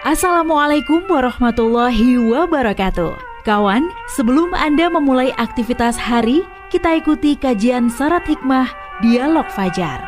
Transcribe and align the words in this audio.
Assalamualaikum 0.00 1.04
warahmatullahi 1.12 2.16
wabarakatuh. 2.16 3.44
Kawan, 3.44 3.92
sebelum 4.16 4.56
Anda 4.56 4.88
memulai 4.88 5.28
aktivitas 5.36 6.00
hari, 6.00 6.40
kita 6.72 7.04
ikuti 7.04 7.36
kajian 7.36 7.92
syarat 7.92 8.24
hikmah 8.24 8.72
Dialog 9.04 9.44
Fajar. 9.52 10.00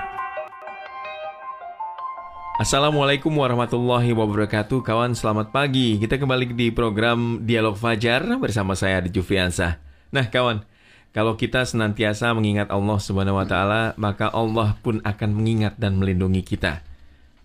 Assalamualaikum 2.56 3.36
warahmatullahi 3.36 4.16
wabarakatuh 4.16 4.80
Kawan 4.80 5.12
selamat 5.12 5.52
pagi 5.52 6.00
Kita 6.00 6.16
kembali 6.16 6.56
di 6.56 6.68
program 6.72 7.42
Dialog 7.42 7.74
Fajar 7.74 8.22
Bersama 8.38 8.76
saya 8.76 9.00
Adi 9.00 9.10
Jufriansah 9.10 9.80
Nah 10.12 10.28
kawan 10.28 10.62
Kalau 11.10 11.34
kita 11.34 11.64
senantiasa 11.64 12.30
mengingat 12.36 12.70
Allah 12.70 13.00
ta'ala 13.48 13.82
Maka 13.96 14.30
Allah 14.30 14.78
pun 14.84 15.00
akan 15.02 15.30
mengingat 15.32 15.74
dan 15.80 15.96
melindungi 15.98 16.44
kita 16.44 16.84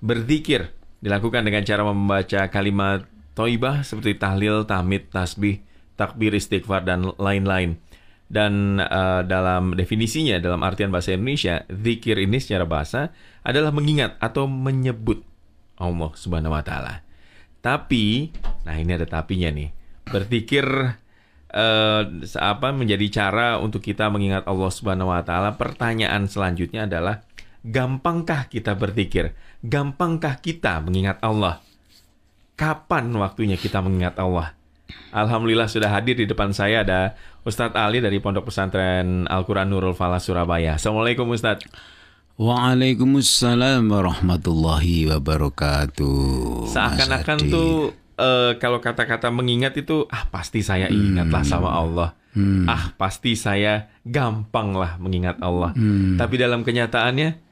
Berzikir 0.04 0.77
Dilakukan 0.98 1.46
dengan 1.46 1.62
cara 1.62 1.86
membaca 1.86 2.42
kalimat 2.50 3.06
toibah 3.38 3.86
seperti 3.86 4.18
tahlil, 4.18 4.66
tahmid, 4.66 5.14
tasbih, 5.14 5.62
takbir, 5.94 6.34
istighfar, 6.34 6.82
dan 6.82 7.14
lain-lain. 7.22 7.78
Dan 8.28 8.82
uh, 8.82 9.24
dalam 9.24 9.78
definisinya, 9.78 10.42
dalam 10.42 10.60
artian 10.66 10.92
bahasa 10.92 11.16
Indonesia, 11.16 11.64
zikir 11.70 12.20
ini 12.20 12.42
secara 12.42 12.68
bahasa 12.68 13.16
adalah 13.46 13.72
mengingat 13.72 14.20
atau 14.20 14.50
menyebut 14.52 15.24
Allah 15.80 16.12
Subhanahu 16.12 16.52
wa 16.52 16.66
Ta'ala. 16.66 17.06
Tapi, 17.64 18.34
nah 18.68 18.76
ini 18.76 18.92
ada 18.98 19.08
tapinya 19.08 19.48
nih, 19.54 19.72
berzikir 20.12 20.66
uh, 21.54 22.02
apa 22.42 22.68
menjadi 22.76 23.08
cara 23.14 23.62
untuk 23.62 23.80
kita 23.80 24.12
mengingat 24.12 24.44
Allah 24.44 24.72
Subhanahu 24.76 25.14
wa 25.14 25.24
Ta'ala. 25.24 25.56
Pertanyaan 25.56 26.28
selanjutnya 26.28 26.84
adalah, 26.84 27.24
gampangkah 27.68 28.48
kita 28.48 28.74
berzikir? 28.80 29.36
Gampangkah 29.60 30.40
kita 30.40 30.80
mengingat 30.80 31.20
Allah? 31.20 31.60
Kapan 32.56 33.12
waktunya 33.20 33.60
kita 33.60 33.84
mengingat 33.84 34.16
Allah? 34.18 34.56
Alhamdulillah 35.12 35.68
sudah 35.68 35.92
hadir 35.92 36.16
di 36.16 36.24
depan 36.24 36.56
saya 36.56 36.88
ada 36.88 37.20
Ustadz 37.44 37.76
Ali 37.76 38.00
dari 38.00 38.24
Pondok 38.24 38.48
Pesantren 38.48 39.28
Al-Quran 39.28 39.68
Nurul 39.68 39.92
Falah 39.92 40.24
Surabaya. 40.24 40.80
Assalamualaikum 40.80 41.28
Ustadz. 41.28 41.68
Waalaikumsalam 42.38 43.84
warahmatullahi 43.90 45.10
wabarakatuh. 45.12 46.70
Seakan-akan 46.72 47.38
tuh 47.50 47.92
uh, 48.16 48.56
kalau 48.62 48.78
kata-kata 48.78 49.34
mengingat 49.34 49.74
itu 49.76 50.06
ah 50.14 50.30
pasti 50.30 50.62
saya 50.62 50.88
ingatlah 50.88 51.44
hmm. 51.44 51.52
sama 51.52 51.70
Allah. 51.74 52.10
Hmm. 52.38 52.70
Ah 52.70 52.94
pasti 52.94 53.34
saya 53.34 53.90
gampang 54.06 54.78
lah 54.78 55.02
mengingat 55.02 55.42
Allah. 55.42 55.74
Hmm. 55.74 56.16
Tapi 56.16 56.38
dalam 56.38 56.62
kenyataannya 56.62 57.47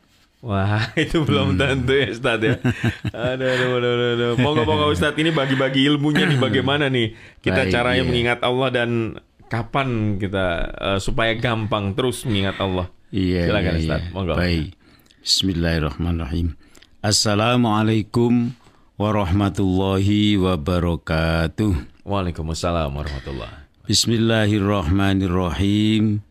Wah, 0.45 0.93
itu 1.01 1.25
belum 1.25 1.57
hmm. 1.57 1.59
tentu 1.59 1.97
ya 1.97 2.13
Ustaz 2.13 2.37
ya. 2.37 2.61
Aduh, 3.33 3.49
aduh, 3.49 3.81
aduh, 3.81 3.81
aduh, 3.81 4.13
aduh. 4.13 4.37
Moga-moga 4.37 4.93
Ustaz 4.93 5.17
ini 5.17 5.33
bagi-bagi 5.33 5.89
ilmunya 5.89 6.29
nih 6.29 6.37
bagaimana 6.37 6.85
nih 6.85 7.17
kita 7.41 7.65
Baik, 7.65 7.73
caranya 7.73 8.05
iya. 8.05 8.05
mengingat 8.05 8.45
Allah 8.45 8.69
dan 8.69 9.17
kapan 9.49 10.21
kita 10.21 10.69
uh, 10.77 11.01
supaya 11.01 11.33
gampang 11.33 11.97
terus 11.97 12.29
mengingat 12.29 12.61
Allah. 12.61 12.93
Iya, 13.09 13.49
Silakan 13.49 13.73
iya, 13.73 13.81
Ustaz. 13.81 14.05
Iya. 14.05 14.13
Monggo. 14.13 14.37
Baik. 14.37 14.77
Bismillahirrahmanirrahim. 15.25 16.53
Assalamualaikum 17.01 18.53
warahmatullahi 19.01 20.37
wabarakatuh. 20.37 22.05
Waalaikumsalam 22.05 22.93
warahmatullahi. 22.93 23.65
Bismillahirrahmanirrahim. 23.89 26.21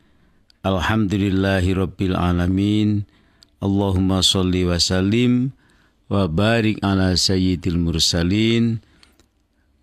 Alhamdulillahirabbil 0.63 2.15
alamin. 2.15 3.11
Allahumma 3.65 4.21
salli 4.21 4.69
wa 4.69 4.77
sallim 4.77 5.57
wa 6.13 6.29
barik 6.29 6.85
ala 6.85 7.17
sayyidil 7.17 7.81
mursalin 7.81 8.85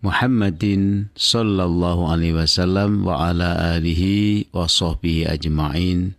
Muhammadin 0.02 1.10
sallallahu 1.18 2.10
alaihi 2.10 2.34
wasallam 2.34 3.06
wa 3.06 3.30
ala 3.30 3.78
alihi 3.78 4.50
wa 4.50 4.66
sahbihi 4.66 5.30
ajma'in 5.30 6.18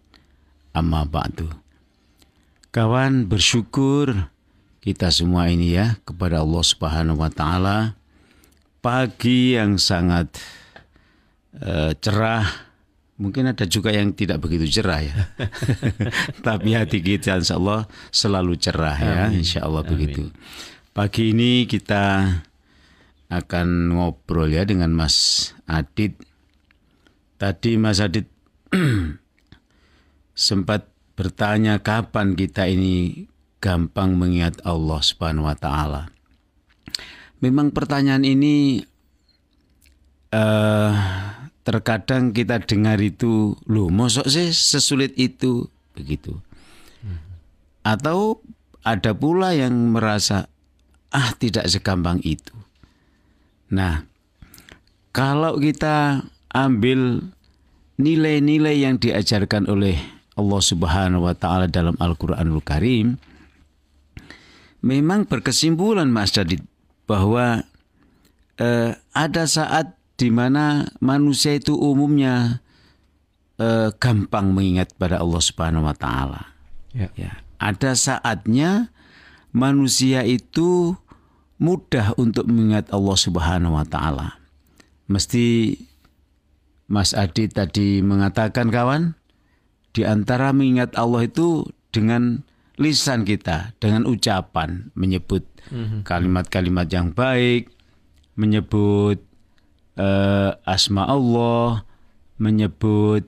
amma 0.71 1.03
ba'du. 1.03 1.51
Kawan 2.71 3.27
bersyukur 3.27 4.31
kita 4.79 5.11
semua 5.11 5.51
ini 5.51 5.75
ya 5.75 5.99
kepada 6.07 6.43
Allah 6.43 6.63
Subhanahu 6.63 7.19
wa 7.19 7.31
taala 7.31 7.99
pagi 8.79 9.59
yang 9.59 9.75
sangat 9.75 10.31
uh, 11.59 11.91
cerah 11.99 12.47
Mungkin 13.13 13.53
ada 13.53 13.69
juga 13.69 13.93
yang 13.93 14.09
tidak 14.17 14.41
begitu 14.41 14.65
cerah 14.81 15.05
ya. 15.05 15.15
Tapi 16.45 16.73
hati 16.73 16.97
kita 16.97 17.37
insya 17.37 17.61
Allah 17.61 17.85
selalu 18.09 18.57
cerah 18.57 18.97
ya. 18.97 19.21
Insya 19.29 19.69
Allah 19.69 19.85
begitu. 19.85 20.33
Pagi 20.97 21.29
ini 21.29 21.69
kita 21.69 22.25
akan 23.29 23.93
ngobrol 23.93 24.49
ya 24.49 24.65
dengan 24.65 24.93
Mas 24.93 25.49
Adit. 25.69 26.17
Tadi 27.37 27.77
Mas 27.77 28.01
Adit 28.01 28.25
sempat 30.33 30.89
bertanya 31.13 31.77
kapan 31.85 32.33
kita 32.33 32.65
ini 32.65 33.29
gampang 33.61 34.17
mengingat 34.17 34.57
Allah 34.65 34.99
Subhanahu 35.05 35.45
wa 35.45 35.57
taala. 35.57 36.09
Memang 37.39 37.69
pertanyaan 37.69 38.25
ini 38.25 38.81
uh, 40.33 40.93
terkadang 41.63 42.35
kita 42.35 42.59
dengar 42.63 42.99
itu 42.99 43.55
loh 43.67 43.87
mosok 43.87 44.27
sih 44.27 44.51
sesulit 44.51 45.15
itu? 45.15 45.67
Begitu. 45.95 46.35
Atau 47.83 48.43
ada 48.83 49.15
pula 49.15 49.55
yang 49.55 49.95
merasa 49.95 50.47
ah 51.11 51.31
tidak 51.39 51.67
segampang 51.71 52.19
itu. 52.23 52.55
Nah 53.71 54.03
kalau 55.15 55.59
kita 55.59 56.27
ambil 56.51 57.23
nilai-nilai 57.95 58.83
yang 58.83 58.99
diajarkan 58.99 59.69
oleh 59.71 59.95
Allah 60.33 60.61
Subhanahu 60.61 61.29
wa 61.29 61.35
taala 61.37 61.69
dalam 61.69 61.93
Al-Qur'anul 62.01 62.65
Karim 62.65 63.21
memang 64.83 65.29
berkesimpulan 65.29 66.09
Mas 66.09 66.33
Jadid 66.33 66.65
bahwa 67.05 67.63
eh, 68.57 68.91
ada 69.13 69.43
saat 69.45 69.93
di 70.23 70.31
mana 70.31 70.87
manusia 71.03 71.51
itu 71.51 71.75
umumnya 71.75 72.63
eh, 73.59 73.91
gampang 73.99 74.55
mengingat 74.55 74.95
pada 74.95 75.19
Allah 75.19 75.43
Subhanahu 75.43 75.83
wa 75.83 75.91
taala. 75.91 76.55
Ya. 76.95 77.11
ya. 77.19 77.43
Ada 77.59 77.91
saatnya 77.91 78.87
manusia 79.51 80.23
itu 80.23 80.95
mudah 81.59 82.15
untuk 82.15 82.47
mengingat 82.47 82.87
Allah 82.95 83.19
Subhanahu 83.19 83.75
wa 83.75 83.83
taala. 83.83 84.39
Mesti 85.11 85.75
Mas 86.87 87.11
Adi 87.11 87.51
tadi 87.51 87.99
mengatakan 87.99 88.71
kawan, 88.71 89.19
di 89.91 90.07
antara 90.07 90.55
mengingat 90.55 90.95
Allah 90.95 91.27
itu 91.27 91.67
dengan 91.91 92.47
lisan 92.79 93.27
kita, 93.27 93.75
dengan 93.83 94.07
ucapan, 94.07 94.87
menyebut 94.95 95.43
mhm. 95.67 96.07
kalimat-kalimat 96.07 96.87
yang 96.87 97.11
baik, 97.11 97.67
menyebut 98.39 99.32
uh, 99.97 100.57
asma 100.65 101.05
Allah, 101.09 101.85
menyebut 102.41 103.25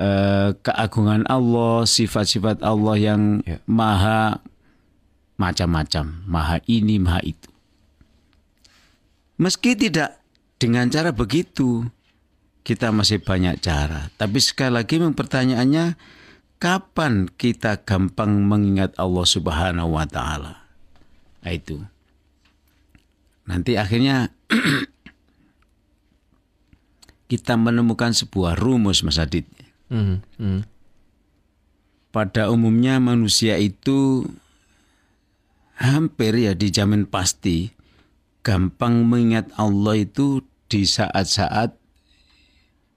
uh, 0.00 0.56
keagungan 0.60 1.26
Allah, 1.26 1.84
sifat-sifat 1.84 2.62
Allah 2.64 2.96
yang 2.96 3.22
ya. 3.44 3.58
maha 3.66 4.40
macam-macam, 5.40 6.24
maha 6.28 6.58
ini, 6.68 7.00
maha 7.00 7.20
itu. 7.24 7.48
Meski 9.40 9.72
tidak 9.72 10.20
dengan 10.60 10.92
cara 10.92 11.16
begitu, 11.16 11.88
kita 12.60 12.92
masih 12.92 13.24
banyak 13.24 13.56
cara. 13.64 14.12
Tapi 14.20 14.36
sekali 14.36 14.76
lagi 14.76 15.00
pertanyaannya, 15.00 15.96
kapan 16.60 17.24
kita 17.40 17.80
gampang 17.88 18.44
mengingat 18.44 18.92
Allah 19.00 19.24
Subhanahu 19.24 19.96
wa 19.96 20.04
taala? 20.04 20.60
Nah, 21.40 21.52
itu. 21.56 21.80
Nanti 23.48 23.80
akhirnya 23.80 24.28
kita 27.30 27.54
menemukan 27.54 28.10
sebuah 28.10 28.58
rumus 28.58 29.06
Mas 29.06 29.22
Adit. 29.22 29.46
Mm 29.86 30.18
-hmm. 30.18 30.66
Pada 32.10 32.50
umumnya 32.50 32.98
manusia 32.98 33.54
itu 33.62 34.26
hampir 35.78 36.34
ya 36.34 36.58
dijamin 36.58 37.06
pasti 37.06 37.70
gampang 38.42 39.06
mengingat 39.06 39.46
Allah 39.54 40.02
itu 40.02 40.42
di 40.66 40.82
saat-saat 40.82 41.78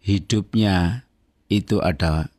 hidupnya 0.01 1.05
itu 1.47 1.77
ada 1.77 2.33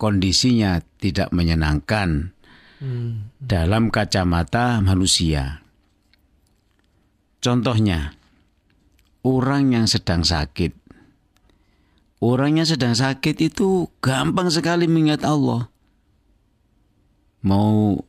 kondisinya 0.00 0.82
tidak 0.98 1.30
menyenangkan 1.30 2.34
hmm. 2.80 3.36
dalam 3.38 3.92
kacamata 3.92 4.80
manusia. 4.80 5.62
Contohnya, 7.40 8.16
orang 9.24 9.72
yang 9.72 9.86
sedang 9.88 10.24
sakit 10.24 10.79
Orang 12.20 12.60
yang 12.60 12.68
sedang 12.68 12.92
sakit 12.92 13.40
itu 13.40 13.88
gampang 14.04 14.52
sekali 14.52 14.84
mengingat 14.84 15.24
Allah. 15.24 15.72
Mau 17.40 18.04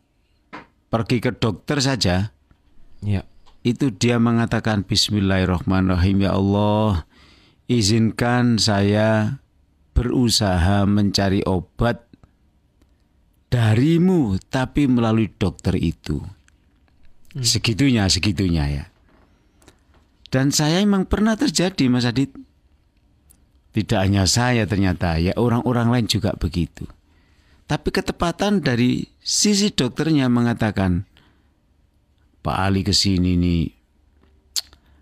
pergi 0.92 1.24
ke 1.24 1.31
dokter 1.31 1.80
saja, 1.80 2.36
ya. 3.00 3.24
itu 3.63 3.88
dia 3.96 4.19
mengatakan 4.19 4.84
Bismillahirrahmanirrahim 4.84 6.28
ya 6.28 6.36
Allah 6.36 7.08
izinkan 7.72 8.60
saya 8.60 9.40
berusaha 9.96 10.84
mencari 10.84 11.40
obat 11.48 12.04
darimu 13.48 14.36
tapi 14.52 14.92
melalui 14.92 15.31
dokter 15.31 15.80
itu. 15.80 16.19
Hmm. 16.19 17.44
Segitunya, 17.48 18.12
segitunya 18.12 18.66
ya. 18.68 18.86
Dan 20.31 20.52
saya 20.52 20.84
memang 20.84 21.08
pernah 21.08 21.40
terjadi 21.40 21.88
Mas 21.88 22.04
Adit. 22.08 22.31
Tidak 23.72 24.00
hanya 24.00 24.28
saya 24.28 24.68
ternyata, 24.68 25.16
ya 25.16 25.32
orang-orang 25.40 25.88
lain 25.88 26.08
juga 26.12 26.36
begitu. 26.36 26.84
Tapi 27.72 27.88
ketepatan 27.88 28.60
dari 28.60 29.08
sisi 29.24 29.72
dokternya 29.72 30.28
mengatakan, 30.28 31.08
Pak 32.44 32.58
Ali 32.58 32.84
ke 32.84 32.92
sini 32.92 33.40
nih, 33.40 33.64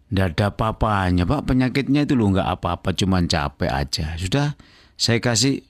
tidak 0.10 0.38
ada 0.38 0.46
apa-apanya 0.54 1.26
Pak, 1.26 1.50
penyakitnya 1.50 2.06
itu 2.06 2.14
loh 2.14 2.30
nggak 2.30 2.62
apa-apa, 2.62 2.94
cuman 2.94 3.26
capek 3.26 3.74
aja. 3.74 4.14
Sudah, 4.22 4.54
saya 4.94 5.18
kasih 5.18 5.66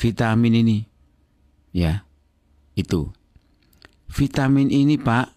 vitamin 0.00 0.64
ini. 0.64 0.78
Ya, 1.76 2.08
itu. 2.72 3.12
Vitamin 4.08 4.72
ini 4.72 4.96
Pak 4.96 5.36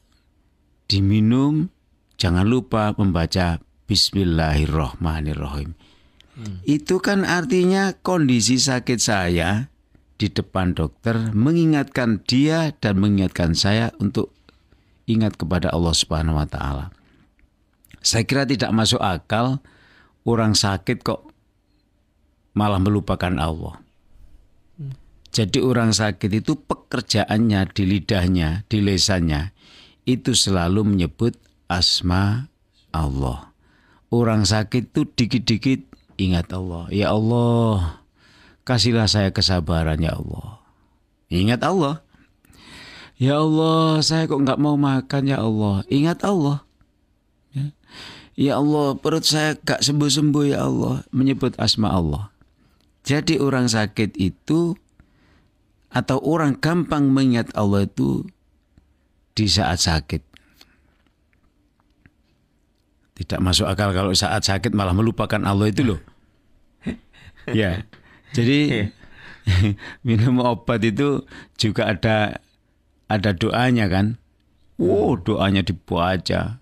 diminum 0.87 1.67
jangan 2.15 2.47
lupa 2.47 2.95
membaca 2.95 3.59
Bismillahirrohmanirrohim. 3.91 5.75
Hmm. 6.33 6.65
Itu 6.65 6.97
kan 6.97 7.25
artinya 7.25 7.93
kondisi 8.01 8.57
sakit 8.57 8.97
saya 8.97 9.69
di 10.17 10.29
depan 10.29 10.73
dokter 10.73 11.33
mengingatkan 11.33 12.25
dia 12.25 12.73
dan 12.81 12.97
mengingatkan 12.97 13.53
saya 13.53 13.93
untuk 14.01 14.33
ingat 15.05 15.37
kepada 15.37 15.69
Allah 15.69 15.93
Subhanahu 15.93 16.39
wa 16.39 16.47
taala. 16.49 16.89
Saya 18.01 18.25
kira 18.25 18.43
tidak 18.49 18.73
masuk 18.73 18.99
akal 18.99 19.61
orang 20.25 20.57
sakit 20.57 21.05
kok 21.05 21.29
malah 22.57 22.81
melupakan 22.81 23.33
Allah. 23.37 23.79
Jadi 25.33 25.65
orang 25.65 25.89
sakit 25.89 26.29
itu 26.29 26.53
pekerjaannya 26.53 27.65
di 27.73 27.83
lidahnya, 27.89 28.69
di 28.69 28.85
lesannya 28.85 29.49
itu 30.05 30.37
selalu 30.37 30.85
menyebut 30.85 31.33
asma 31.65 32.53
Allah. 32.93 33.49
Orang 34.13 34.45
sakit 34.45 34.93
itu 34.93 35.09
dikit-dikit 35.09 35.92
ingat 36.17 36.49
Allah. 36.53 36.89
Ya 36.89 37.13
Allah, 37.13 38.03
kasihlah 38.67 39.07
saya 39.07 39.29
kesabaran 39.29 39.99
ya 40.01 40.15
Allah. 40.17 40.63
Ingat 41.33 41.61
Allah. 41.65 42.03
Ya 43.17 43.39
Allah, 43.39 44.01
saya 44.01 44.25
kok 44.25 44.41
nggak 44.41 44.61
mau 44.61 44.75
makan 44.75 45.23
ya 45.29 45.39
Allah. 45.39 45.85
Ingat 45.87 46.25
Allah. 46.25 46.65
Ya. 47.53 47.65
ya 48.33 48.53
Allah, 48.57 48.97
perut 48.97 49.23
saya 49.23 49.53
gak 49.61 49.85
sembuh-sembuh 49.85 50.45
ya 50.49 50.65
Allah. 50.65 51.05
Menyebut 51.13 51.53
asma 51.61 51.93
Allah. 51.93 52.33
Jadi 53.05 53.37
orang 53.37 53.69
sakit 53.69 54.17
itu 54.17 54.73
atau 55.93 56.17
orang 56.25 56.57
gampang 56.57 57.13
mengingat 57.13 57.53
Allah 57.53 57.85
itu 57.85 58.25
di 59.37 59.45
saat 59.45 59.85
sakit. 59.85 60.32
Tidak 63.13 63.39
masuk 63.39 63.69
akal 63.69 63.93
kalau 63.93 64.11
saat 64.17 64.41
sakit 64.41 64.73
malah 64.73 64.93
melupakan 64.97 65.39
Allah 65.45 65.69
itu 65.69 65.85
loh. 65.85 66.01
ya. 67.49 67.85
Jadi 68.33 68.89
minum 70.07 70.41
obat 70.41 70.81
itu 70.81 71.21
juga 71.55 71.93
ada 71.93 72.41
ada 73.05 73.31
doanya 73.37 73.85
kan. 73.85 74.17
Oh, 74.81 75.13
doanya 75.13 75.61
dibaca. 75.61 76.57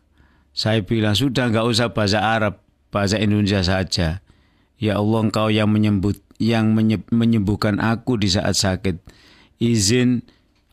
Saya 0.51 0.79
bilang 0.83 1.15
sudah 1.15 1.47
nggak 1.47 1.63
usah 1.63 1.95
bahasa 1.95 2.19
Arab, 2.19 2.59
bahasa 2.91 3.15
Indonesia 3.15 3.63
saja. 3.63 4.19
Ya 4.75 4.93
Allah, 4.99 5.19
Engkau 5.23 5.47
yang 5.47 5.71
menyebut 5.71 6.19
yang 6.41 6.73
menyembuhkan 7.13 7.77
aku 7.77 8.17
di 8.17 8.27
saat 8.27 8.57
sakit 8.57 8.97
izin 9.61 10.25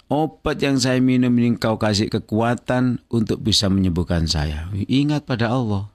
obat 0.08 0.60
yang 0.60 0.81
saya 0.81 0.99
minum 0.99 1.32
ini 1.37 1.56
kau 1.60 1.76
kasih 1.76 2.08
kekuatan 2.08 3.05
untuk 3.12 3.44
bisa 3.44 3.69
menyembuhkan 3.69 4.25
saya. 4.25 4.69
Ingat 4.75 5.28
pada 5.28 5.52
Allah. 5.52 5.93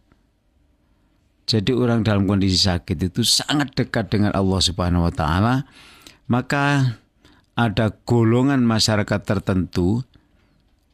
Jadi 1.43 1.75
orang 1.75 2.07
dalam 2.07 2.23
kondisi 2.23 2.55
sakit 2.55 3.11
itu 3.11 3.21
sangat 3.27 3.75
dekat 3.75 4.07
dengan 4.07 4.31
Allah 4.31 4.63
Subhanahu 4.63 5.11
wa 5.11 5.13
taala. 5.13 5.67
Maka 6.31 6.95
ada 7.53 7.91
golongan 8.07 8.63
masyarakat 8.63 9.21
tertentu 9.27 10.07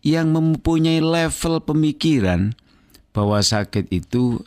yang 0.01 0.33
mempunyai 0.33 1.03
level 1.03 1.61
pemikiran 1.61 2.57
bahwa 3.13 3.39
sakit 3.43 3.91
itu 3.93 4.41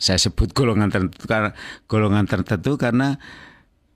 saya 0.00 0.18
sebut 0.18 0.50
golongan 0.52 0.92
tertentu 0.92 1.24
karena 1.28 1.50
golongan 1.86 2.24
tertentu 2.26 2.74
karena 2.80 3.20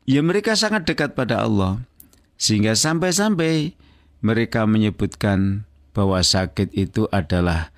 ya 0.04 0.20
mereka 0.20 0.52
sangat 0.54 0.84
dekat 0.84 1.16
pada 1.16 1.42
Allah 1.42 1.80
sehingga 2.44 2.76
sampai-sampai 2.76 3.72
mereka 4.20 4.68
menyebutkan 4.68 5.64
bahwa 5.96 6.20
sakit 6.20 6.76
itu 6.76 7.08
adalah 7.08 7.72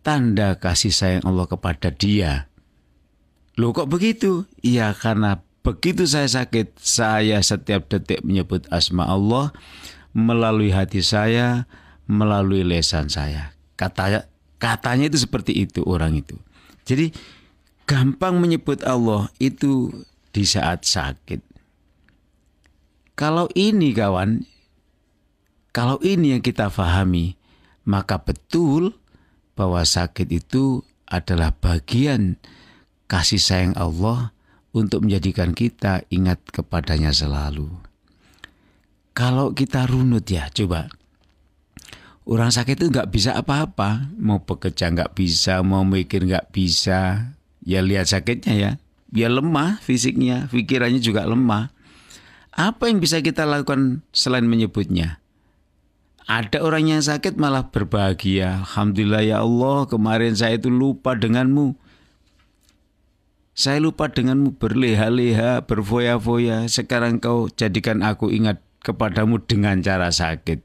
tanda 0.00 0.56
kasih 0.56 0.88
sayang 0.88 1.24
Allah 1.28 1.44
kepada 1.44 1.92
dia. 1.92 2.48
Loh 3.60 3.76
kok 3.76 3.92
begitu? 3.92 4.48
Iya 4.64 4.96
karena 4.96 5.44
begitu 5.60 6.08
saya 6.08 6.32
sakit, 6.32 6.80
saya 6.80 7.44
setiap 7.44 7.92
detik 7.92 8.24
menyebut 8.24 8.64
asma 8.72 9.04
Allah 9.04 9.52
melalui 10.16 10.72
hati 10.72 11.04
saya, 11.04 11.68
melalui 12.08 12.64
lesan 12.64 13.12
saya. 13.12 13.52
Katanya, 13.76 14.24
katanya 14.56 15.12
itu 15.12 15.28
seperti 15.28 15.52
itu 15.52 15.84
orang 15.84 16.16
itu. 16.16 16.40
Jadi 16.88 17.12
gampang 17.84 18.40
menyebut 18.40 18.80
Allah 18.80 19.28
itu 19.36 19.92
di 20.32 20.48
saat 20.48 20.88
sakit. 20.88 21.55
Kalau 23.16 23.48
ini 23.56 23.96
kawan, 23.96 24.44
kalau 25.72 25.96
ini 26.04 26.36
yang 26.36 26.44
kita 26.44 26.68
fahami, 26.68 27.40
maka 27.88 28.20
betul 28.20 28.92
bahwa 29.56 29.80
sakit 29.80 30.28
itu 30.28 30.84
adalah 31.08 31.56
bagian 31.56 32.36
kasih 33.08 33.40
sayang 33.40 33.72
Allah 33.72 34.36
untuk 34.76 35.08
menjadikan 35.08 35.56
kita 35.56 36.04
ingat 36.12 36.44
kepadanya 36.52 37.08
selalu. 37.08 37.72
Kalau 39.16 39.56
kita 39.56 39.88
runut 39.88 40.28
ya, 40.28 40.52
coba. 40.52 40.92
Orang 42.28 42.52
sakit 42.52 42.76
itu 42.76 42.92
nggak 42.92 43.08
bisa 43.08 43.32
apa-apa, 43.32 44.12
mau 44.20 44.44
bekerja 44.44 44.92
nggak 44.92 45.16
bisa, 45.16 45.64
mau 45.64 45.88
mikir 45.88 46.28
nggak 46.28 46.52
bisa. 46.52 47.32
Ya 47.64 47.80
lihat 47.80 48.12
sakitnya 48.12 48.54
ya, 48.54 48.70
dia 49.08 49.32
lemah 49.32 49.80
fisiknya, 49.80 50.52
pikirannya 50.52 51.00
juga 51.00 51.24
lemah. 51.24 51.72
Apa 52.56 52.88
yang 52.88 53.04
bisa 53.04 53.20
kita 53.20 53.44
lakukan 53.44 54.00
selain 54.16 54.48
menyebutnya? 54.48 55.20
Ada 56.24 56.64
orang 56.64 56.88
yang 56.88 57.02
sakit 57.04 57.36
malah 57.36 57.68
berbahagia. 57.68 58.64
Alhamdulillah 58.64 59.22
ya 59.22 59.36
Allah, 59.44 59.84
kemarin 59.86 60.32
saya 60.32 60.56
itu 60.56 60.72
lupa 60.72 61.12
denganmu. 61.14 61.76
Saya 63.52 63.78
lupa 63.78 64.08
denganmu 64.08 64.56
berleha-leha, 64.56 65.68
berfoya-foya. 65.68 66.64
Sekarang 66.66 67.20
kau 67.20 67.52
jadikan 67.52 68.00
aku 68.00 68.32
ingat 68.32 68.64
kepadamu 68.80 69.38
dengan 69.44 69.78
cara 69.84 70.08
sakit. 70.08 70.64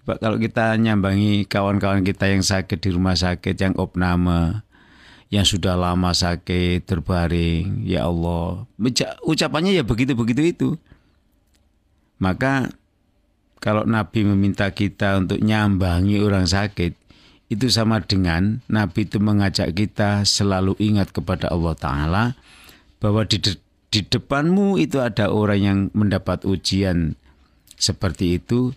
Coba 0.00 0.16
kalau 0.22 0.38
kita 0.38 0.78
nyambangi 0.78 1.44
kawan-kawan 1.50 2.06
kita 2.06 2.30
yang 2.30 2.46
sakit 2.46 2.78
di 2.78 2.94
rumah 2.94 3.18
sakit, 3.18 3.58
yang 3.58 3.74
opname, 3.76 4.62
yang 5.34 5.42
sudah 5.42 5.74
lama 5.74 6.14
sakit 6.14 6.86
terbaring 6.86 7.82
ya 7.82 8.06
Allah. 8.06 8.70
Ucapannya 9.26 9.74
ya 9.74 9.82
begitu-begitu 9.82 10.42
itu. 10.46 10.68
Maka 12.22 12.70
kalau 13.58 13.82
Nabi 13.82 14.22
meminta 14.22 14.70
kita 14.70 15.18
untuk 15.18 15.42
nyambangi 15.42 16.22
orang 16.22 16.46
sakit 16.46 16.94
itu 17.50 17.66
sama 17.66 17.98
dengan 17.98 18.62
Nabi 18.70 19.10
itu 19.10 19.18
mengajak 19.18 19.74
kita 19.74 20.22
selalu 20.22 20.78
ingat 20.78 21.10
kepada 21.10 21.50
Allah 21.50 21.74
Ta'ala 21.74 22.24
bahwa 23.02 23.26
di, 23.26 23.42
de 23.42 23.58
di 23.90 24.00
depanmu 24.06 24.78
itu 24.78 24.98
ada 25.02 25.30
orang 25.30 25.60
yang 25.60 25.78
mendapat 25.94 26.42
ujian 26.46 27.18
seperti 27.78 28.38
itu 28.38 28.74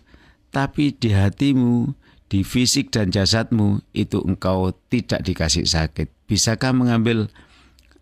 tapi 0.54 0.94
di 0.94 1.14
hatimu 1.14 1.94
di 2.28 2.44
fisik 2.44 2.92
dan 2.92 3.08
jasadmu 3.08 3.80
itu 3.96 4.20
engkau 4.20 4.76
tidak 4.92 5.24
dikasih 5.24 5.64
sakit. 5.64 6.12
Bisakah 6.28 6.76
mengambil 6.76 7.32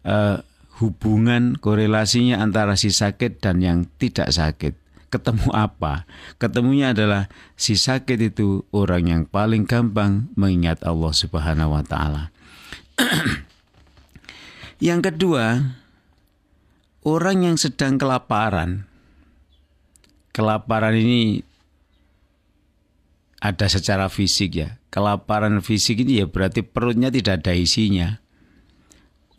uh, 0.02 0.42
hubungan 0.82 1.54
korelasinya 1.56 2.42
antara 2.42 2.74
si 2.74 2.90
sakit 2.90 3.38
dan 3.38 3.62
yang 3.62 3.78
tidak 4.02 4.34
sakit? 4.34 4.74
Ketemu 5.06 5.54
apa? 5.54 6.04
Ketemunya 6.42 6.90
adalah 6.90 7.30
si 7.54 7.78
sakit 7.78 8.34
itu 8.34 8.66
orang 8.74 9.06
yang 9.06 9.22
paling 9.30 9.62
gampang 9.62 10.26
mengingat 10.34 10.82
Allah 10.82 11.14
Subhanahu 11.14 11.78
wa 11.78 11.86
taala. 11.86 12.34
yang 14.90 14.98
kedua, 15.06 15.78
orang 17.06 17.46
yang 17.46 17.56
sedang 17.56 18.02
kelaparan. 18.02 18.90
Kelaparan 20.34 20.92
ini 20.98 21.46
ada 23.40 23.66
secara 23.68 24.08
fisik 24.08 24.56
ya. 24.56 24.80
Kelaparan 24.88 25.60
fisik 25.60 26.00
ini 26.00 26.24
ya 26.24 26.26
berarti 26.28 26.64
perutnya 26.64 27.12
tidak 27.12 27.44
ada 27.44 27.52
isinya. 27.52 28.20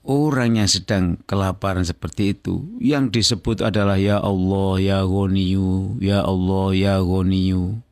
Orang 0.08 0.56
yang 0.56 0.72
sedang 0.72 1.20
kelaparan 1.27 1.84
seperti 1.84 2.32
itu 2.32 2.63
yang 2.80 3.12
disebut 3.12 3.60
adalah 3.60 4.00
ya 4.00 4.24
Allah 4.24 4.80
ya 4.80 5.00
Ghaniyu, 5.04 6.00
ya 6.00 6.24
Allah 6.24 6.72
ya 6.72 6.96
Ghaniyu. 7.04 7.84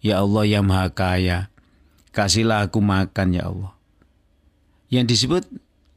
Ya 0.00 0.22
Allah 0.22 0.44
yang 0.46 0.64
Maha 0.64 0.88
Kaya. 0.94 1.52
Kasihlah 2.14 2.70
aku 2.70 2.80
makan 2.80 3.36
ya 3.36 3.52
Allah. 3.52 3.76
Yang 4.88 5.06
disebut 5.12 5.44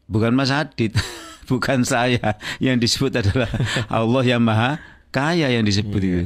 bukan 0.09 0.33
Mas 0.35 0.51
Adit, 0.51 0.91
bukan 1.51 1.87
saya. 1.87 2.35
Yang 2.59 2.89
disebut 2.89 3.23
adalah 3.23 3.47
Allah 3.87 4.23
yang 4.25 4.43
Maha 4.43 4.81
Kaya 5.13 5.47
yang 5.53 5.63
disebut 5.63 6.01
itu. 6.01 6.23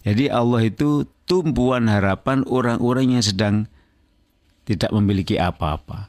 Jadi 0.00 0.32
Allah 0.32 0.64
itu 0.64 1.04
tumpuan 1.28 1.86
harapan 1.86 2.42
orang-orang 2.48 3.20
yang 3.20 3.24
sedang 3.24 3.68
tidak 4.64 4.90
memiliki 4.94 5.36
apa-apa. 5.36 6.08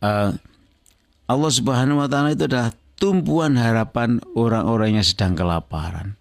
Uh, 0.00 0.34
Allah 1.30 1.52
Subhanahu 1.52 2.02
wa 2.02 2.08
taala 2.10 2.34
itu 2.34 2.50
adalah 2.50 2.74
tumpuan 2.98 3.54
harapan 3.54 4.18
orang-orang 4.34 4.98
yang 4.98 5.06
sedang 5.06 5.38
kelaparan. 5.38 6.18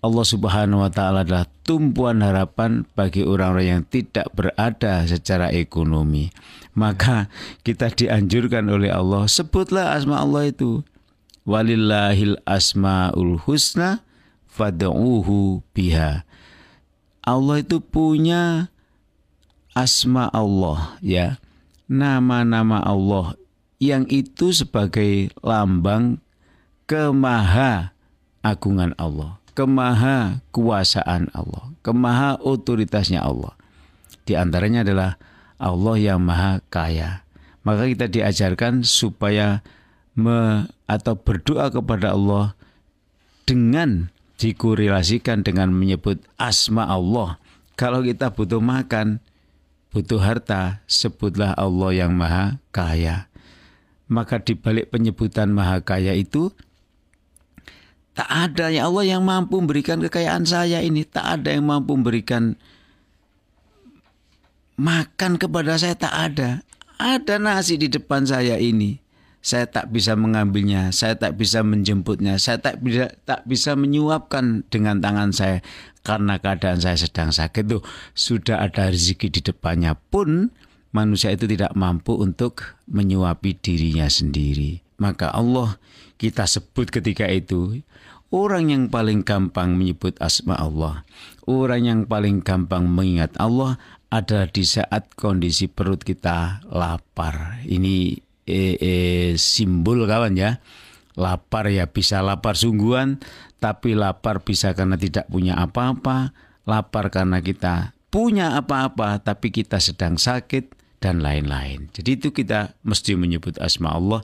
Allah 0.00 0.24
Subhanahu 0.24 0.80
wa 0.82 0.90
taala 0.90 1.22
adalah 1.22 1.44
tumpuan 1.62 2.24
harapan 2.24 2.88
bagi 2.96 3.22
orang-orang 3.22 3.66
yang 3.78 3.82
tidak 3.84 4.32
berada 4.32 5.04
secara 5.04 5.52
ekonomi. 5.52 6.32
Maka 6.72 7.28
kita 7.60 7.92
dianjurkan 7.92 8.72
oleh 8.72 8.88
Allah 8.88 9.28
sebutlah 9.28 9.94
asma 9.94 10.24
Allah 10.24 10.48
itu. 10.48 10.80
Walillahil 11.44 12.40
asmaul 12.48 13.44
husna 13.44 14.00
fad'uhu 14.60 15.64
biha. 15.72 16.28
Allah 17.24 17.56
itu 17.64 17.80
punya 17.80 18.68
asma 19.72 20.28
Allah 20.28 21.00
ya. 21.00 21.40
Nama-nama 21.88 22.84
Allah 22.84 23.34
yang 23.80 24.04
itu 24.12 24.52
sebagai 24.52 25.32
lambang 25.40 26.20
kemaha 26.84 27.96
agungan 28.44 28.92
Allah, 29.00 29.40
kemaha 29.56 30.44
kuasaan 30.52 31.32
Allah, 31.32 31.72
kemaha 31.80 32.36
otoritasnya 32.38 33.24
Allah. 33.24 33.56
Di 34.28 34.38
antaranya 34.38 34.86
adalah 34.86 35.18
Allah 35.58 35.96
yang 35.98 36.22
maha 36.22 36.62
kaya. 36.70 37.26
Maka 37.66 37.90
kita 37.90 38.06
diajarkan 38.06 38.86
supaya 38.86 39.66
me, 40.14 40.70
atau 40.86 41.18
berdoa 41.18 41.74
kepada 41.74 42.14
Allah 42.14 42.54
dengan 43.44 44.14
dikorelasikan 44.40 45.44
dengan 45.44 45.68
menyebut 45.68 46.24
asma 46.40 46.88
Allah. 46.88 47.36
Kalau 47.76 48.00
kita 48.00 48.32
butuh 48.32 48.64
makan, 48.64 49.20
butuh 49.92 50.16
harta, 50.16 50.80
sebutlah 50.88 51.52
Allah 51.60 51.92
yang 51.92 52.16
maha 52.16 52.56
kaya. 52.72 53.28
Maka 54.08 54.40
di 54.40 54.56
balik 54.56 54.88
penyebutan 54.90 55.52
maha 55.52 55.84
kaya 55.84 56.16
itu, 56.16 56.48
tak 58.16 58.26
ada 58.26 58.72
ya 58.72 58.88
Allah 58.88 59.04
yang 59.06 59.22
mampu 59.22 59.60
memberikan 59.60 60.00
kekayaan 60.00 60.48
saya 60.48 60.80
ini. 60.80 61.04
Tak 61.04 61.44
ada 61.44 61.52
yang 61.52 61.68
mampu 61.68 61.94
memberikan 61.94 62.56
makan 64.80 65.36
kepada 65.36 65.76
saya, 65.76 65.94
tak 65.94 66.16
ada. 66.16 66.64
Ada 67.00 67.36
nasi 67.40 67.80
di 67.80 67.88
depan 67.88 68.24
saya 68.24 68.56
ini 68.60 69.09
saya 69.40 69.64
tak 69.68 69.88
bisa 69.88 70.12
mengambilnya, 70.20 70.92
saya 70.92 71.16
tak 71.16 71.40
bisa 71.40 71.64
menjemputnya, 71.64 72.36
saya 72.36 72.60
tak 72.60 72.84
bisa 72.84 73.08
tak 73.24 73.48
bisa 73.48 73.72
menyuapkan 73.72 74.68
dengan 74.68 75.00
tangan 75.00 75.32
saya 75.32 75.64
karena 76.04 76.36
keadaan 76.36 76.80
saya 76.80 76.96
sedang 77.00 77.32
sakit 77.32 77.64
itu 77.64 77.80
sudah 78.12 78.60
ada 78.60 78.92
rezeki 78.92 79.28
di 79.32 79.40
depannya 79.40 79.96
pun 79.96 80.52
manusia 80.92 81.32
itu 81.32 81.48
tidak 81.48 81.72
mampu 81.72 82.20
untuk 82.20 82.76
menyuapi 82.88 83.56
dirinya 83.56 84.08
sendiri. 84.12 84.84
Maka 85.00 85.32
Allah 85.32 85.80
kita 86.20 86.44
sebut 86.44 86.92
ketika 86.92 87.24
itu 87.24 87.80
orang 88.28 88.68
yang 88.68 88.84
paling 88.92 89.24
gampang 89.24 89.72
menyebut 89.72 90.20
asma 90.20 90.60
Allah, 90.60 91.08
orang 91.48 91.82
yang 91.88 92.00
paling 92.04 92.44
gampang 92.44 92.84
mengingat 92.84 93.32
Allah 93.40 93.80
adalah 94.12 94.50
di 94.52 94.66
saat 94.66 95.16
kondisi 95.16 95.70
perut 95.70 96.02
kita 96.04 96.60
lapar. 96.68 97.62
Ini 97.64 98.18
eh, 98.50 98.74
eh, 98.82 99.30
simbol 99.38 100.10
kawan 100.10 100.34
ya. 100.34 100.58
Lapar 101.14 101.70
ya 101.70 101.86
bisa 101.90 102.22
lapar 102.22 102.58
sungguhan, 102.58 103.22
tapi 103.62 103.94
lapar 103.94 104.42
bisa 104.42 104.74
karena 104.74 104.98
tidak 104.98 105.30
punya 105.30 105.58
apa-apa, 105.58 106.34
lapar 106.66 107.14
karena 107.14 107.38
kita 107.44 107.94
punya 108.10 108.58
apa-apa 108.58 109.22
tapi 109.22 109.54
kita 109.54 109.78
sedang 109.78 110.18
sakit 110.18 110.74
dan 110.98 111.22
lain-lain. 111.22 111.88
Jadi 111.94 112.10
itu 112.18 112.28
kita 112.34 112.76
mesti 112.82 113.16
menyebut 113.16 113.56
asma 113.62 113.96
Allah. 113.96 114.20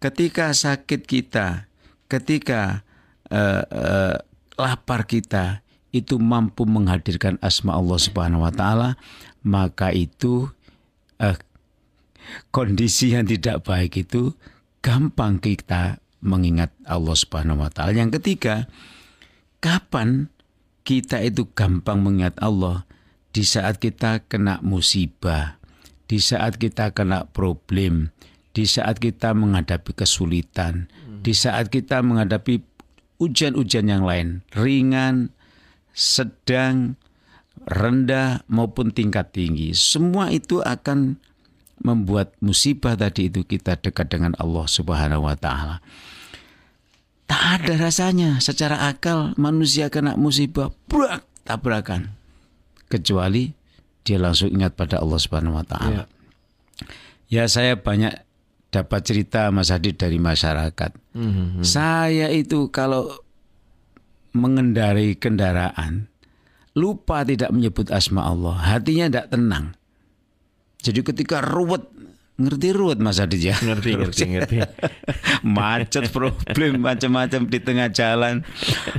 Ketika 0.00 0.50
sakit 0.50 1.04
kita, 1.04 1.68
ketika 2.08 2.82
uh, 3.28 3.62
uh, 3.68 4.16
lapar 4.56 5.04
kita 5.04 5.62
itu 5.90 6.18
mampu 6.18 6.64
menghadirkan 6.66 7.36
asma 7.44 7.76
Allah 7.76 7.98
Subhanahu 8.00 8.42
wa 8.42 8.52
taala, 8.52 8.96
maka 9.44 9.92
itu 9.92 10.48
uh, 11.20 11.36
kondisi 12.50 13.14
yang 13.14 13.26
tidak 13.26 13.66
baik 13.66 14.06
itu 14.06 14.34
gampang 14.80 15.38
kita 15.38 16.00
mengingat 16.20 16.72
Allah 16.84 17.16
Subhanahu 17.16 17.64
wa 17.64 17.70
taala. 17.72 17.96
Yang 17.96 18.20
ketiga, 18.20 18.68
kapan 19.60 20.28
kita 20.84 21.20
itu 21.20 21.48
gampang 21.52 22.00
mengingat 22.00 22.36
Allah 22.40 22.84
di 23.30 23.46
saat 23.46 23.78
kita 23.78 24.26
kena 24.26 24.58
musibah, 24.60 25.60
di 26.10 26.18
saat 26.18 26.58
kita 26.58 26.92
kena 26.92 27.28
problem, 27.30 28.10
di 28.52 28.66
saat 28.66 28.98
kita 28.98 29.32
menghadapi 29.32 29.94
kesulitan, 29.94 30.90
di 31.22 31.32
saat 31.36 31.70
kita 31.70 32.02
menghadapi 32.02 32.64
ujian-ujian 33.20 33.86
yang 33.86 34.02
lain, 34.02 34.42
ringan, 34.56 35.30
sedang, 35.92 36.96
rendah 37.68 38.42
maupun 38.48 38.90
tingkat 38.90 39.30
tinggi. 39.36 39.76
Semua 39.76 40.32
itu 40.32 40.64
akan 40.64 41.20
membuat 41.80 42.36
musibah 42.44 42.94
tadi 42.94 43.32
itu 43.32 43.44
kita 43.44 43.80
dekat 43.80 44.12
dengan 44.12 44.36
Allah 44.36 44.68
Subhanahu 44.68 45.24
wa 45.24 45.36
taala. 45.36 45.80
Tak 47.24 47.62
ada 47.62 47.74
rasanya 47.78 48.42
secara 48.42 48.90
akal 48.90 49.32
manusia 49.40 49.88
kena 49.88 50.18
musibah 50.18 50.74
brak 50.90 51.24
tabrakan 51.46 52.12
kecuali 52.90 53.54
dia 54.02 54.18
langsung 54.18 54.50
ingat 54.50 54.74
pada 54.76 55.00
Allah 55.00 55.18
Subhanahu 55.20 55.56
wa 55.56 55.64
taala. 55.64 56.04
Ya. 57.30 57.42
ya 57.42 57.44
saya 57.46 57.78
banyak 57.78 58.12
dapat 58.70 59.00
cerita 59.02 59.50
Mas 59.50 59.70
Hadi 59.70 59.94
dari 59.94 60.18
masyarakat. 60.22 60.90
Mm-hmm. 61.14 61.62
Saya 61.66 62.30
itu 62.30 62.70
kalau 62.70 63.10
mengendarai 64.30 65.18
kendaraan 65.18 66.06
lupa 66.78 67.26
tidak 67.26 67.50
menyebut 67.50 67.90
asma 67.90 68.30
Allah, 68.30 68.54
hatinya 68.62 69.10
tidak 69.10 69.26
tenang. 69.34 69.74
Jadi 70.80 71.00
ketika 71.04 71.44
ruwet 71.44 71.84
ngerti 72.40 72.68
ruwet 72.72 72.98
Mas 73.04 73.20
Adit 73.20 73.44
ya 73.44 73.54
ngerti 73.60 74.00
ngerti 74.00 74.24
ngerti. 74.32 74.56
Macet 75.56 76.08
problem 76.08 76.80
macam-macam 76.80 77.40
di 77.46 77.58
tengah 77.60 77.88
jalan. 77.92 78.42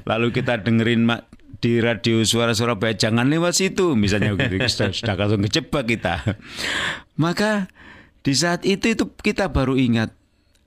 Lalu 0.06 0.28
kita 0.30 0.62
dengerin 0.62 1.10
mak 1.10 1.26
di 1.62 1.78
radio 1.78 2.26
suara 2.26 2.58
Surabaya 2.58 2.98
jangan 2.98 3.30
lewat 3.30 3.54
situ 3.54 3.94
misalnya 3.94 4.34
gitu 4.34 4.58
sudah, 4.66 4.90
sudah 4.94 5.16
langsung 5.18 5.42
kejebak 5.46 5.84
kita. 5.90 6.16
Maka 7.18 7.70
di 8.22 8.34
saat 8.34 8.66
itu 8.66 8.94
itu 8.94 9.06
kita 9.22 9.50
baru 9.50 9.78
ingat. 9.78 10.14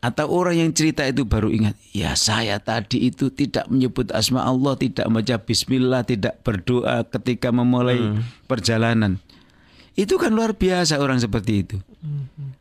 Atau 0.05 0.29
orang 0.37 0.61
yang 0.61 0.71
cerita 0.77 1.01
itu 1.09 1.25
baru 1.25 1.49
ingat 1.49 1.81
ya 1.97 2.13
saya 2.13 2.61
tadi 2.61 3.09
itu 3.09 3.33
tidak 3.33 3.65
menyebut 3.73 4.13
asma 4.13 4.45
Allah 4.45 4.77
tidak 4.77 5.09
membaca 5.09 5.41
bismillah 5.41 6.05
tidak 6.05 6.45
berdoa 6.45 7.09
ketika 7.09 7.49
memulai 7.49 7.97
hmm. 7.97 8.45
perjalanan 8.45 9.24
itu 9.95 10.19
kan 10.19 10.35
luar 10.35 10.59
biasa 10.59 10.99
orang 10.99 11.23
seperti 11.23 11.53
itu. 11.67 11.77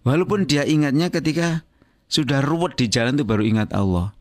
Walaupun 0.06 0.46
dia 0.46 0.66
ingatnya 0.66 1.10
ketika 1.10 1.66
sudah 2.06 2.46
ruwet 2.46 2.78
di 2.78 2.86
jalan 2.90 3.18
itu 3.18 3.26
baru 3.26 3.44
ingat 3.44 3.74
Allah. 3.74 4.14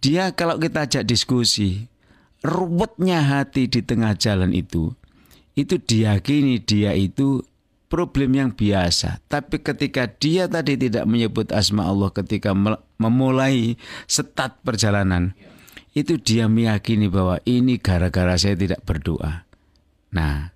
Dia 0.00 0.32
kalau 0.32 0.56
kita 0.56 0.88
ajak 0.88 1.04
diskusi, 1.04 1.84
ruwetnya 2.40 3.20
hati 3.20 3.68
di 3.68 3.84
tengah 3.84 4.16
jalan 4.16 4.56
itu, 4.56 4.96
itu 5.52 5.76
diyakini 5.76 6.64
dia 6.64 6.96
itu 6.96 7.44
problem 7.92 8.32
yang 8.32 8.50
biasa. 8.56 9.20
Tapi 9.28 9.60
ketika 9.60 10.08
dia 10.08 10.48
tadi 10.48 10.80
tidak 10.80 11.04
menyebut 11.04 11.52
asma 11.52 11.84
Allah 11.84 12.08
ketika 12.08 12.56
memulai 12.96 13.76
setat 14.08 14.56
perjalanan, 14.64 15.36
itu 15.92 16.16
dia 16.16 16.46
meyakini 16.48 17.10
bahwa 17.10 17.42
ini 17.44 17.76
gara-gara 17.76 18.38
saya 18.38 18.56
tidak 18.56 18.80
berdoa. 18.86 19.44
Nah, 20.14 20.54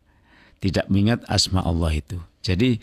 tidak 0.65 0.89
mengingat 0.89 1.21
asma 1.29 1.61
Allah 1.61 1.93
itu. 1.93 2.17
Jadi 2.41 2.81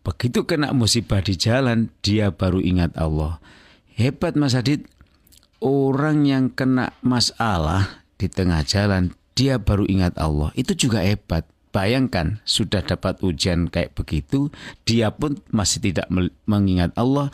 begitu 0.00 0.48
kena 0.48 0.72
musibah 0.72 1.20
di 1.20 1.36
jalan 1.36 1.92
dia 2.00 2.32
baru 2.32 2.64
ingat 2.64 2.96
Allah. 2.96 3.36
Hebat 3.92 4.32
Mas 4.40 4.56
Adit, 4.56 4.88
orang 5.60 6.24
yang 6.24 6.48
kena 6.48 6.96
masalah 7.04 8.00
di 8.16 8.32
tengah 8.32 8.64
jalan 8.64 9.12
dia 9.36 9.60
baru 9.60 9.84
ingat 9.84 10.16
Allah. 10.16 10.48
Itu 10.56 10.72
juga 10.72 11.04
hebat. 11.04 11.44
Bayangkan 11.68 12.40
sudah 12.48 12.80
dapat 12.80 13.20
ujian 13.20 13.68
kayak 13.68 13.92
begitu, 13.92 14.48
dia 14.88 15.12
pun 15.12 15.36
masih 15.52 15.84
tidak 15.84 16.08
mengingat 16.48 16.96
Allah, 16.96 17.28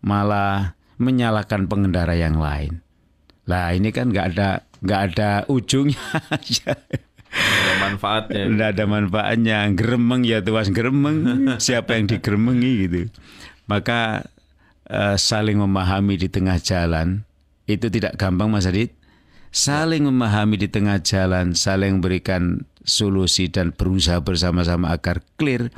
malah 0.00 0.72
menyalahkan 0.96 1.68
pengendara 1.68 2.16
yang 2.16 2.40
lain. 2.40 2.80
Lah 3.44 3.76
ini 3.76 3.92
kan 3.92 4.08
nggak 4.08 4.26
ada 4.34 4.64
nggak 4.80 5.00
ada 5.12 5.30
ujungnya. 5.52 6.00
ada 7.34 7.74
manfaatnya. 7.90 8.44
Nggak 8.46 8.68
ada 8.78 8.84
manfaatnya. 8.86 9.58
Geremeng 9.74 10.22
ya 10.22 10.38
tuas 10.40 10.70
geremeng. 10.70 11.18
Siapa 11.66 11.98
yang 11.98 12.06
digeremengi 12.06 12.72
gitu. 12.86 13.00
Maka 13.66 14.30
uh, 14.88 15.16
saling 15.18 15.58
memahami 15.58 16.14
di 16.20 16.28
tengah 16.30 16.56
jalan 16.62 17.26
itu 17.64 17.88
tidak 17.88 18.16
gampang 18.20 18.52
Mas 18.52 18.68
Adit. 18.68 18.92
Saling 19.54 20.10
memahami 20.10 20.58
di 20.58 20.66
tengah 20.66 20.98
jalan, 20.98 21.54
saling 21.54 22.02
berikan 22.02 22.66
solusi 22.82 23.46
dan 23.46 23.70
berusaha 23.70 24.18
bersama-sama 24.18 24.90
agar 24.90 25.22
clear. 25.38 25.70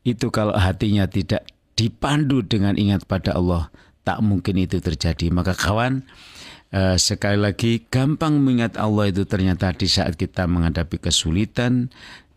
Itu 0.00 0.32
kalau 0.32 0.56
hatinya 0.56 1.04
tidak 1.04 1.44
dipandu 1.76 2.40
dengan 2.40 2.80
ingat 2.80 3.04
pada 3.04 3.36
Allah, 3.36 3.68
tak 4.08 4.24
mungkin 4.24 4.56
itu 4.56 4.80
terjadi. 4.80 5.28
Maka 5.28 5.52
kawan, 5.52 6.00
eh, 6.70 6.96
sekali 6.98 7.38
lagi 7.38 7.84
gampang 7.86 8.40
mengingat 8.42 8.78
Allah 8.78 9.10
itu 9.10 9.26
ternyata 9.26 9.70
di 9.74 9.86
saat 9.86 10.18
kita 10.18 10.46
menghadapi 10.50 10.98
kesulitan, 10.98 11.90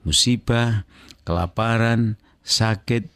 musibah, 0.06 0.86
kelaparan, 1.26 2.20
sakit, 2.44 3.14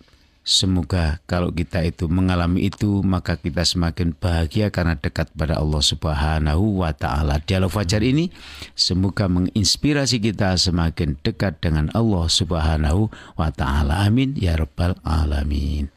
Semoga 0.48 1.20
kalau 1.28 1.52
kita 1.52 1.84
itu 1.84 2.08
mengalami 2.08 2.72
itu 2.72 3.04
maka 3.04 3.36
kita 3.36 3.68
semakin 3.68 4.16
bahagia 4.16 4.72
karena 4.72 4.96
dekat 4.96 5.28
pada 5.36 5.60
Allah 5.60 5.84
Subhanahu 5.84 6.88
wa 6.88 6.96
taala. 6.96 7.44
Dialog 7.44 7.68
Fajar 7.76 8.00
ini 8.00 8.32
semoga 8.72 9.28
menginspirasi 9.28 10.24
kita 10.24 10.56
semakin 10.56 11.20
dekat 11.20 11.60
dengan 11.60 11.92
Allah 11.92 12.32
Subhanahu 12.32 13.12
wa 13.36 13.52
taala. 13.52 14.08
Amin 14.08 14.40
ya 14.40 14.56
rabbal 14.56 14.96
alamin. 15.04 15.92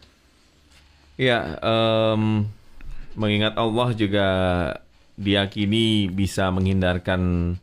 Ya, 1.14 1.54
um, 1.62 2.50
mengingat 3.14 3.54
Allah 3.54 3.94
juga 3.94 4.26
diyakini 5.20 6.08
bisa 6.08 6.48
menghindarkan 6.48 7.54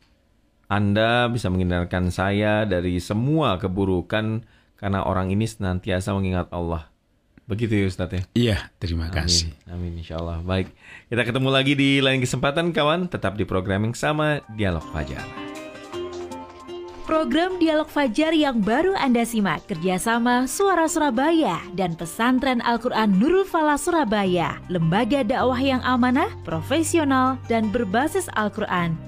Anda, 0.69 1.25
bisa 1.31 1.49
menghindarkan 1.49 2.13
saya 2.13 2.69
dari 2.69 3.01
semua 3.01 3.57
keburukan 3.57 4.45
karena 4.77 5.01
orang 5.01 5.33
ini 5.33 5.49
senantiasa 5.49 6.13
mengingat 6.13 6.53
Allah. 6.53 6.93
Begitu 7.47 7.79
ya 7.79 7.85
Ustaz 7.87 8.11
ya? 8.11 8.23
Iya, 8.35 8.57
terima 8.75 9.07
kasih. 9.07 9.55
Amin, 9.71 9.95
insya 9.95 10.19
Allah. 10.19 10.43
Baik, 10.43 10.67
kita 11.07 11.23
ketemu 11.23 11.49
lagi 11.49 11.73
di 11.79 12.03
lain 12.03 12.19
kesempatan 12.19 12.75
kawan. 12.75 13.07
Tetap 13.07 13.39
di 13.39 13.47
programming 13.47 13.95
sama 13.95 14.43
Dialog 14.59 14.83
Fajar. 14.91 15.46
Program 17.07 17.55
Dialog 17.55 17.87
Fajar 17.87 18.35
yang 18.35 18.59
baru 18.59 18.91
Anda 18.99 19.23
simak. 19.23 19.63
Kerjasama 19.71 20.43
Suara 20.43 20.91
Surabaya 20.91 21.55
dan 21.71 21.95
Pesantren 21.95 22.59
Al-Quran 22.59 23.15
Nurul 23.15 23.47
Falah 23.47 23.79
Surabaya, 23.79 24.59
lembaga 24.67 25.23
dakwah 25.23 25.55
yang 25.55 25.79
amanah, 25.87 26.27
profesional, 26.43 27.39
dan 27.47 27.71
berbasis 27.71 28.27
Al-Quran 28.35 29.06